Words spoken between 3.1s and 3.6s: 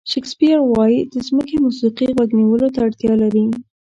لري.